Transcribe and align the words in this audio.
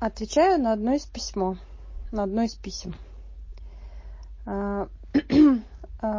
отвечаю 0.00 0.60
на 0.60 0.72
одно 0.72 0.94
из 0.94 1.06
письмо 1.06 1.56
на 2.12 2.24
одно 2.24 2.42
из 2.42 2.54
писем 2.54 2.94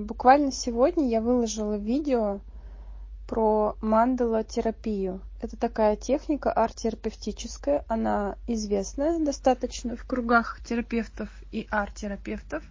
буквально 0.00 0.52
сегодня 0.52 1.08
я 1.08 1.20
выложила 1.20 1.76
видео 1.76 2.40
про 3.30 3.76
мандала-терапию. 3.80 5.20
Это 5.40 5.56
такая 5.56 5.94
техника 5.94 6.50
арт-терапевтическая. 6.50 7.84
Она 7.86 8.34
известная 8.48 9.20
достаточно 9.20 9.96
в 9.96 10.04
кругах 10.04 10.60
терапевтов 10.64 11.28
и 11.52 11.68
арт-терапевтов. 11.70 12.64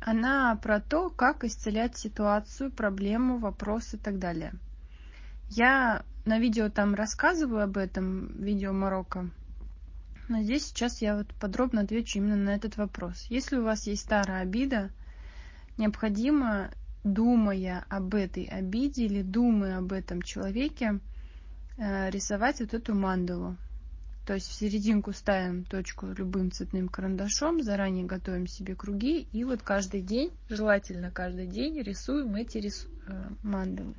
Она 0.00 0.58
про 0.60 0.80
то, 0.80 1.10
как 1.10 1.44
исцелять 1.44 1.96
ситуацию, 1.96 2.72
проблему, 2.72 3.38
вопрос 3.38 3.94
и 3.94 3.96
так 3.96 4.18
далее. 4.18 4.52
Я 5.48 6.02
на 6.24 6.40
видео 6.40 6.68
там 6.68 6.96
рассказываю 6.96 7.62
об 7.62 7.76
этом, 7.76 8.26
видео 8.42 8.72
Марокко. 8.72 9.30
Но 10.28 10.42
здесь 10.42 10.66
сейчас 10.66 11.00
я 11.00 11.16
вот 11.16 11.32
подробно 11.34 11.82
отвечу 11.82 12.18
именно 12.18 12.36
на 12.36 12.54
этот 12.54 12.76
вопрос. 12.76 13.26
Если 13.28 13.56
у 13.56 13.62
вас 13.62 13.86
есть 13.86 14.02
старая 14.02 14.42
обида, 14.42 14.90
необходимо 15.78 16.70
думая 17.04 17.84
об 17.88 18.14
этой 18.14 18.44
обиде 18.44 19.04
или 19.04 19.22
думая 19.22 19.78
об 19.78 19.92
этом 19.92 20.22
человеке, 20.22 20.98
э, 21.78 22.10
рисовать 22.10 22.60
вот 22.60 22.74
эту 22.74 22.94
мандалу. 22.94 23.56
То 24.26 24.34
есть 24.34 24.48
в 24.48 24.54
серединку 24.54 25.12
ставим 25.12 25.62
точку 25.64 26.06
любым 26.06 26.50
цветным 26.50 26.88
карандашом, 26.88 27.62
заранее 27.62 28.04
готовим 28.04 28.48
себе 28.48 28.74
круги, 28.74 29.28
и 29.30 29.44
вот 29.44 29.62
каждый 29.62 30.02
день, 30.02 30.32
желательно 30.48 31.12
каждый 31.12 31.46
день, 31.46 31.80
рисуем 31.80 32.34
эти 32.34 32.58
рису... 32.58 32.88
Э, 33.06 33.28
мандалы. 33.42 33.94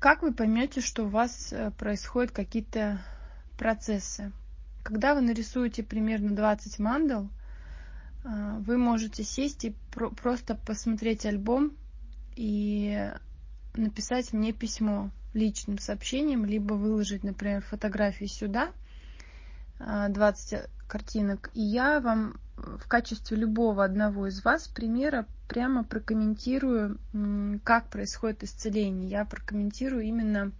Как 0.00 0.22
вы 0.22 0.32
поймете, 0.32 0.80
что 0.80 1.04
у 1.04 1.08
вас 1.08 1.52
э, 1.52 1.70
происходят 1.72 2.32
какие-то 2.32 3.02
процессы? 3.58 4.32
Когда 4.82 5.14
вы 5.14 5.20
нарисуете 5.20 5.82
примерно 5.82 6.34
20 6.34 6.78
мандал, 6.78 7.28
а, 8.24 8.58
вы 8.60 8.78
можете 8.78 9.24
сесть 9.24 9.66
и 9.66 9.74
про 9.92 10.08
просто 10.08 10.54
посмотреть 10.54 11.26
альбом 11.26 11.76
и 12.34 13.12
написать 13.74 14.32
мне 14.32 14.54
письмо 14.54 15.10
личным 15.34 15.78
сообщением, 15.78 16.46
либо 16.46 16.72
выложить, 16.72 17.22
например, 17.22 17.60
фотографии 17.60 18.24
сюда, 18.24 18.72
20 19.78 20.52
а, 20.54 20.66
картинок, 20.88 21.50
и 21.52 21.60
я 21.60 22.00
вам 22.00 22.40
в 22.78 22.86
качестве 22.88 23.36
любого 23.36 23.84
одного 23.84 24.26
из 24.26 24.44
вас 24.44 24.68
примера 24.68 25.26
прямо 25.48 25.84
прокомментирую, 25.84 26.98
как 27.64 27.88
происходит 27.88 28.44
исцеление. 28.44 29.08
Я 29.08 29.24
прокомментирую 29.24 30.04
именно 30.04 30.52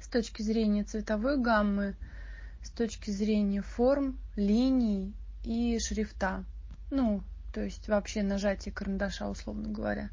с 0.00 0.08
точки 0.08 0.42
зрения 0.42 0.84
цветовой 0.84 1.38
гаммы, 1.38 1.94
с 2.62 2.70
точки 2.70 3.10
зрения 3.10 3.62
форм, 3.62 4.18
линий 4.36 5.14
и 5.44 5.78
шрифта. 5.78 6.44
Ну, 6.90 7.22
то 7.52 7.62
есть 7.62 7.88
вообще 7.88 8.22
нажатие 8.22 8.74
карандаша, 8.74 9.28
условно 9.28 9.68
говоря. 9.68 10.10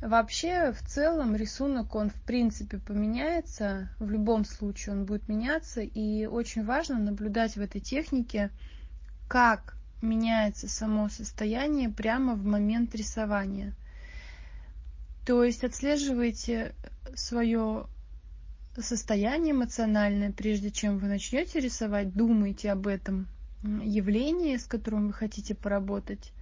Вообще, 0.00 0.72
в 0.72 0.82
целом, 0.84 1.36
рисунок, 1.36 1.94
он 1.94 2.10
в 2.10 2.20
принципе 2.22 2.78
поменяется, 2.78 3.88
в 4.00 4.10
любом 4.10 4.44
случае 4.44 4.96
он 4.96 5.04
будет 5.04 5.28
меняться, 5.28 5.80
и 5.80 6.26
очень 6.26 6.64
важно 6.64 6.98
наблюдать 6.98 7.54
в 7.54 7.60
этой 7.60 7.80
технике, 7.80 8.50
как 9.32 9.78
меняется 10.02 10.68
само 10.68 11.08
состояние 11.08 11.88
прямо 11.88 12.34
в 12.34 12.44
момент 12.44 12.94
рисования. 12.94 13.72
То 15.24 15.42
есть 15.42 15.64
отслеживайте 15.64 16.74
свое 17.14 17.86
состояние 18.76 19.52
эмоциональное, 19.52 20.32
прежде 20.32 20.70
чем 20.70 20.98
вы 20.98 21.08
начнете 21.08 21.60
рисовать, 21.60 22.12
думайте 22.12 22.70
об 22.70 22.86
этом, 22.86 23.26
явление, 23.62 24.58
с 24.58 24.66
которым 24.66 25.06
вы 25.06 25.12
хотите 25.14 25.54
поработать, 25.54 26.34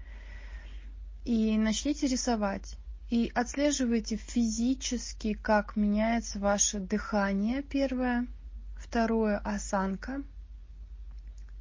и 1.24 1.56
начните 1.58 2.08
рисовать. 2.08 2.74
И 3.08 3.30
отслеживайте 3.32 4.16
физически, 4.16 5.34
как 5.34 5.76
меняется 5.76 6.40
ваше 6.40 6.80
дыхание, 6.80 7.62
первое. 7.62 8.26
Второе– 8.74 9.38
осанка. 9.44 10.24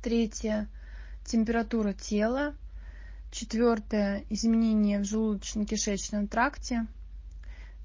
Третье– 0.02 0.68
температура 1.30 1.94
тела. 1.94 2.54
Четвертое– 3.32 4.26
изменения 4.30 5.00
в 5.00 5.04
желудочно-кишечном 5.04 6.28
тракте. 6.28 6.88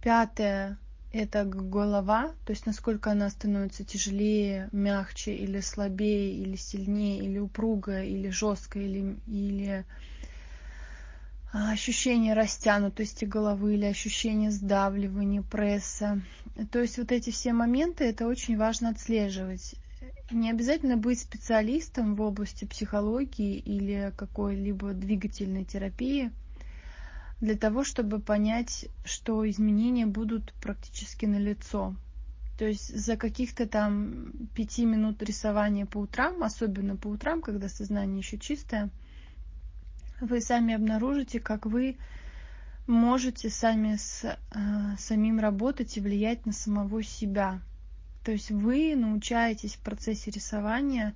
Пятое 0.02 0.78
это 1.14 1.44
голова, 1.44 2.32
то 2.44 2.50
есть 2.50 2.66
насколько 2.66 3.12
она 3.12 3.30
становится 3.30 3.84
тяжелее, 3.84 4.68
мягче 4.72 5.34
или 5.34 5.60
слабее, 5.60 6.34
или 6.34 6.56
сильнее, 6.56 7.20
или 7.20 7.38
упругая, 7.38 8.04
или 8.04 8.30
жесткая, 8.30 8.82
или, 8.82 9.16
или 9.28 9.84
а, 11.52 11.70
ощущение 11.70 12.34
растянутости 12.34 13.26
головы 13.26 13.74
или 13.74 13.84
ощущение 13.84 14.50
сдавливания, 14.50 15.42
пресса. 15.42 16.20
То 16.72 16.80
есть 16.80 16.98
вот 16.98 17.12
эти 17.12 17.30
все 17.30 17.52
моменты, 17.52 18.04
это 18.04 18.26
очень 18.26 18.56
важно 18.56 18.88
отслеживать. 18.88 19.76
Не 20.30 20.50
обязательно 20.50 20.96
быть 20.96 21.20
специалистом 21.20 22.14
в 22.14 22.22
области 22.22 22.64
психологии 22.64 23.58
или 23.58 24.12
какой-либо 24.16 24.92
двигательной 24.92 25.64
терапии– 25.64 26.30
для 27.44 27.56
того, 27.56 27.84
чтобы 27.84 28.20
понять, 28.20 28.86
что 29.04 29.48
изменения 29.48 30.06
будут 30.06 30.52
практически 30.54 31.26
на 31.26 31.36
лицо. 31.36 31.94
То 32.58 32.64
есть 32.64 32.96
за 32.96 33.16
каких-то 33.16 33.66
там 33.66 34.32
пяти 34.54 34.86
минут 34.86 35.22
рисования 35.22 35.86
по 35.86 35.98
утрам, 35.98 36.42
особенно 36.42 36.96
по 36.96 37.08
утрам, 37.08 37.42
когда 37.42 37.68
сознание 37.68 38.18
еще 38.18 38.38
чистое, 38.38 38.90
вы 40.20 40.40
сами 40.40 40.74
обнаружите, 40.74 41.40
как 41.40 41.66
вы 41.66 41.98
можете 42.86 43.50
сами 43.50 43.96
с 43.96 44.24
э, 44.24 44.36
самим 44.98 45.40
работать 45.40 45.96
и 45.96 46.00
влиять 46.00 46.46
на 46.46 46.52
самого 46.52 47.02
себя. 47.02 47.60
То 48.24 48.32
есть 48.32 48.50
вы 48.50 48.96
научаетесь 48.96 49.74
в 49.74 49.80
процессе 49.80 50.30
рисования 50.30 51.14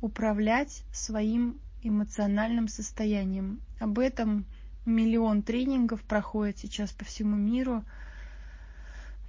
управлять 0.00 0.82
своим 0.92 1.60
эмоциональным 1.82 2.66
состоянием. 2.66 3.60
Об 3.78 4.00
этом 4.00 4.44
миллион 4.84 5.42
тренингов 5.42 6.02
проходит 6.02 6.58
сейчас 6.58 6.90
по 6.90 7.04
всему 7.04 7.36
миру. 7.36 7.84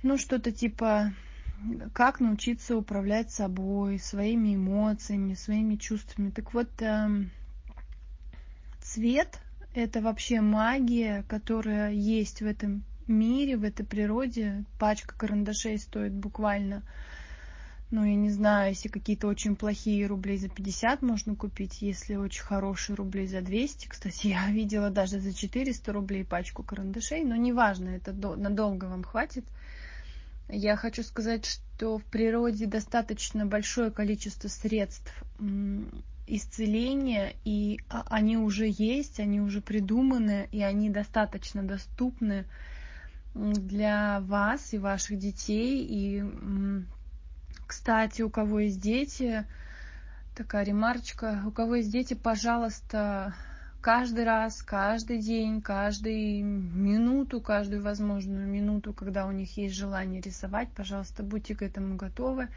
Ну, 0.01 0.17
что-то 0.17 0.51
типа 0.51 1.13
как 1.93 2.19
научиться 2.19 2.75
управлять 2.75 3.31
собой, 3.31 3.99
своими 3.99 4.55
эмоциями, 4.55 5.35
своими 5.35 5.75
чувствами. 5.75 6.31
Так 6.31 6.55
вот, 6.55 6.69
эм, 6.79 7.29
цвет— 8.79 9.39
это 9.75 10.01
вообще 10.01 10.41
магия, 10.41 11.23
которая 11.27 11.91
есть 11.91 12.41
в 12.41 12.47
этом 12.47 12.83
мире, 13.07 13.57
в 13.57 13.63
этой 13.63 13.85
природе. 13.85 14.65
Пачка 14.77 15.15
карандашей 15.15 15.77
стоит 15.77 16.13
буквально 16.13 16.83
ну, 17.91 18.05
я 18.05 18.15
не 18.15 18.29
знаю, 18.29 18.69
если 18.69 18.87
какие-то 18.87 19.27
очень 19.27 19.57
плохие 19.57 20.07
рублей 20.07 20.37
за 20.37 20.47
50 20.47 21.01
можно 21.01 21.35
купить, 21.35 21.81
если 21.81 22.15
очень 22.15 22.41
хорошие 22.41 22.95
рублей 22.95 23.27
за 23.27 23.41
200. 23.41 23.87
Кстати, 23.89 24.27
я 24.29 24.49
видела 24.49 24.89
даже 24.89 25.19
за 25.19 25.33
400 25.33 25.91
рублей 25.91 26.23
пачку 26.23 26.63
карандашей, 26.63 27.25
но 27.25 27.35
неважно, 27.35 27.89
это 27.89 28.13
надолго 28.13 28.85
вам 28.85 29.03
хватит. 29.03 29.45
Я 30.47 30.77
хочу 30.77 31.03
сказать, 31.03 31.45
что 31.45 31.97
в 31.97 32.03
природе 32.05 32.65
достаточно 32.65 33.45
большое 33.45 33.91
количество 33.91 34.47
средств 34.47 35.13
исцеления, 36.27 37.33
и 37.43 37.79
а, 37.89 38.05
они 38.09 38.37
уже 38.37 38.67
есть, 38.69 39.19
они 39.19 39.41
уже 39.41 39.59
придуманы, 39.61 40.47
и 40.51 40.61
они 40.61 40.89
достаточно 40.89 41.61
доступны 41.61 42.45
для 43.33 44.19
вас 44.21 44.73
и 44.73 44.77
ваших 44.77 45.17
детей, 45.17 45.85
и 45.89 46.23
кстати, 47.65 48.21
у 48.21 48.29
кого 48.29 48.59
есть 48.59 48.81
дети, 48.81 49.45
такая 50.35 50.65
ремарочка, 50.65 51.41
у 51.45 51.51
кого 51.51 51.75
есть 51.75 51.91
дети, 51.91 52.13
пожалуйста, 52.13 53.33
каждый 53.81 54.25
раз, 54.25 54.61
каждый 54.61 55.19
день, 55.19 55.61
каждую 55.61 56.45
минуту, 56.45 57.41
каждую 57.41 57.81
возможную 57.81 58.47
минуту, 58.47 58.93
когда 58.93 59.25
у 59.25 59.31
них 59.31 59.57
есть 59.57 59.75
желание 59.75 60.21
рисовать, 60.21 60.69
пожалуйста, 60.75 61.23
будьте 61.23 61.55
к 61.55 61.61
этому 61.61 61.95
готовы. 61.95 62.49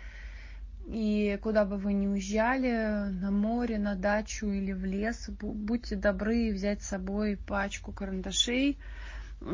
И 0.87 1.39
куда 1.43 1.65
бы 1.65 1.79
вы 1.79 1.95
ни 1.95 2.07
уезжали, 2.07 3.09
на 3.11 3.31
море, 3.31 3.79
на 3.79 3.95
дачу 3.95 4.49
или 4.49 4.73
в 4.73 4.85
лес, 4.85 5.31
будьте 5.31 5.97
добры 5.97 6.53
взять 6.53 6.83
с 6.83 6.89
собой 6.89 7.39
пачку 7.39 7.91
карандашей, 7.91 8.77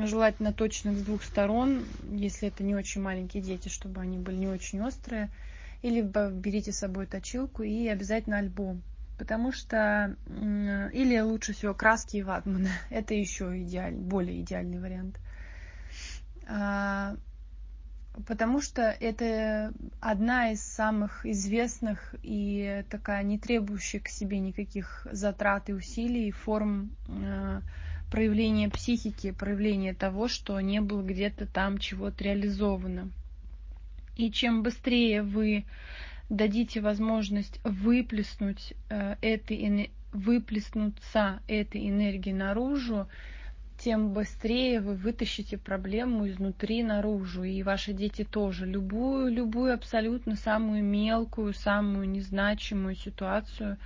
желательно 0.05 0.53
точных 0.53 0.99
с 0.99 1.03
двух 1.03 1.23
сторон, 1.23 1.85
если 2.11 2.49
это 2.49 2.63
не 2.63 2.75
очень 2.75 3.03
маленькие 3.03 3.43
дети, 3.43 3.69
чтобы 3.69 4.01
они 4.01 4.19
были 4.19 4.37
не 4.37 4.49
очень 4.49 4.81
острые 4.81 5.31
или 5.83 6.01
берите 6.03 6.73
с 6.73 6.79
собой 6.79 7.07
точилку 7.07 7.63
и 7.63 7.89
обязательно 7.89 8.39
альбом. 8.39 8.83
Потому 9.19 9.53
что, 9.53 10.17
или 10.27 11.21
лучше 11.21 11.53
всего 11.53 11.75
краски 11.75 12.19
и 12.19 12.23
ватманы. 12.23 12.71
Это 12.91 13.15
еще 13.15 13.63
идеальный, 13.63 14.01
более 14.01 14.41
идеальный 14.41 14.81
вариант. 14.81 15.19
А, 16.47 17.17
потому 18.27 18.61
что 18.61 18.83
это 18.83 19.73
одна 20.01 20.53
из 20.53 20.63
самых 20.63 21.25
известных 21.25 22.15
и 22.23 22.85
такая 22.91 23.23
не 23.23 23.39
требующая 23.39 24.01
к 24.01 24.09
себе 24.09 24.41
никаких 24.41 25.07
затрат 25.13 25.69
и 25.69 25.75
усилий 25.75 26.31
форм 26.31 26.91
проявления 28.11 28.69
психики, 28.69 29.31
проявления 29.31 29.95
того, 29.95 30.29
что 30.29 30.61
не 30.61 30.81
было 30.81 31.03
где-то 31.03 31.47
там 31.47 31.79
чего-то 31.79 32.25
реализовано. 32.25 33.11
И 34.17 34.31
чем 34.31 34.63
быстрее 34.63 35.23
вы 35.23 35.65
дадите 36.29 36.81
возможность 36.81 37.61
выплеснуть 37.65 38.75
э, 38.89 39.17
этой, 39.23 39.91
выплеснуться 40.13 41.41
этой 41.49 41.89
энергии 41.89 42.33
наружу, 42.33 43.09
тем 43.79 44.13
быстрее 44.13 44.81
вы 44.81 44.95
вытащите 44.95 45.57
проблему 45.57 46.29
изнутри 46.29 46.83
наружу. 46.83 47.45
И 47.45 47.63
ваши 47.63 47.95
дети 47.95 48.25
тоже. 48.25 48.67
Любую, 48.67 49.33
любую 49.33 49.73
абсолютно 49.73 50.37
самую 50.37 50.85
мелкую, 50.85 51.55
самую 51.55 52.09
незначимую 52.09 52.95
ситуацию 52.95 53.79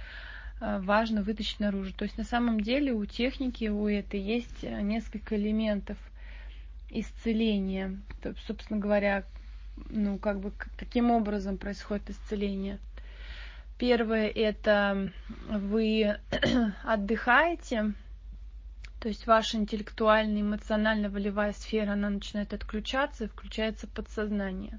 важно 0.61 1.23
вытащить 1.23 1.61
наружу. 1.61 1.93
То 1.93 2.05
есть 2.05 2.19
на 2.19 2.25
самом 2.25 2.61
деле 2.61 2.93
у 2.93 3.05
техники, 3.05 3.69
у 3.69 3.87
этой 3.89 4.21
есть 4.21 4.63
э, 4.63 4.81
несколько 4.81 5.37
элементов 5.37 5.99
исцеления. 6.91 7.99
То 8.23 8.35
собственно 8.47 8.79
говоря, 8.81 9.25
ну, 9.91 10.19
как 10.19 10.41
бы, 10.41 10.53
каким 10.77 11.11
образом 11.11 11.59
происходит 11.59 12.11
исцеление. 12.11 12.79
Первое– 13.79 14.29
это 14.35 15.11
вы 15.49 16.17
отдыхаете, 16.85 17.93
то 19.01 19.09
есть 19.09 19.27
ваша 19.27 19.57
интеллектуальная, 19.57 20.43
эмоционально-волевая 20.43 21.53
сфера, 21.53 21.93
она 21.93 22.09
начинает 22.09 22.55
отключаться 22.55 23.25
и 23.25 23.29
включается 23.29 23.89
подсознание. 23.89 24.79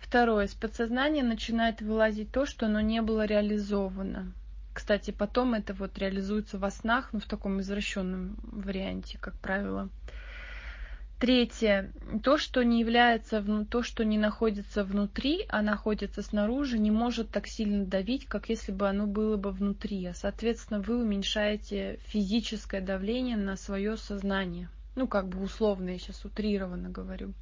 Второе. 0.00 0.48
С 0.48 0.54
подсознания 0.54 1.22
начинает 1.22 1.80
вылазить 1.80 2.32
то, 2.32 2.44
что 2.44 2.66
оно 2.66 2.80
не 2.80 3.00
было 3.00 3.24
реализовано. 3.24 4.32
Кстати, 4.72 5.10
потом 5.10 5.54
это 5.54 5.74
вот 5.74 5.98
реализуется 5.98 6.58
во 6.58 6.70
снах, 6.70 7.12
но 7.12 7.20
в 7.20 7.26
таком 7.26 7.60
извращенном 7.60 8.36
варианте, 8.42 9.18
как 9.18 9.34
правило. 9.38 9.90
Третье. 11.18 11.92
То, 12.24 12.36
что 12.36 12.64
не 12.64 12.80
является, 12.80 13.44
то, 13.70 13.84
что 13.84 14.04
не 14.04 14.18
находится 14.18 14.82
внутри, 14.82 15.44
а 15.48 15.62
находится 15.62 16.20
снаружи, 16.20 16.80
не 16.80 16.90
может 16.90 17.30
так 17.30 17.46
сильно 17.46 17.84
давить, 17.84 18.26
как 18.26 18.48
если 18.48 18.72
бы 18.72 18.88
оно 18.88 19.06
было 19.06 19.36
бы 19.36 19.52
внутри. 19.52 20.04
А, 20.06 20.14
соответственно, 20.14 20.80
вы 20.80 21.00
уменьшаете 21.00 22.00
физическое 22.06 22.80
давление 22.80 23.36
на 23.36 23.56
свое 23.56 23.96
сознание. 23.96 24.68
Ну, 24.96 25.06
как 25.06 25.28
бы 25.28 25.40
условно, 25.40 25.90
я 25.90 25.98
сейчас 25.98 26.24
утрированно 26.24 26.88
говорю. 26.88 27.34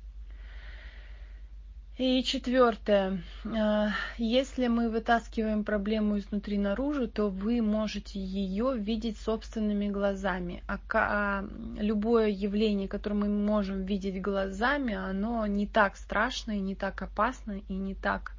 И 2.00 2.23
четвертое. 2.25 3.23
А, 3.44 3.91
если 4.17 4.69
мы 4.69 4.88
вытаскиваем 4.88 5.64
проблему 5.64 6.17
изнутри 6.17 6.56
наружу, 6.56 7.06
то 7.08 7.29
вы 7.29 7.61
можете 7.61 8.19
ее 8.19 8.75
видеть 8.75 9.19
собственными 9.19 9.88
глазами. 9.88 10.64
А, 10.67 10.79
а 10.94 11.44
любое 11.76 12.29
явление, 12.29 12.88
которое 12.88 13.17
мы 13.17 13.29
можем 13.29 13.85
видеть 13.85 14.23
глазами, 14.23 14.94
оно 14.94 15.44
не 15.44 15.67
так 15.67 15.99
страшно 15.99 16.52
и 16.52 16.61
не 16.61 16.75
так 16.75 17.02
опасно 17.02 17.61
и 17.69 17.75
не 17.75 17.94
так 17.94 18.32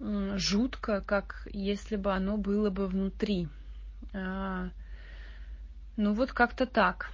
жутко, 0.00 1.02
как 1.02 1.46
если 1.52 1.96
бы 1.96 2.10
оно 2.14 2.38
было 2.38 2.70
бы 2.70 2.86
внутри. 2.86 3.48
А, 4.14 4.70
ну 5.98 6.14
вот 6.14 6.32
как-то 6.32 6.64
так. 6.64 7.10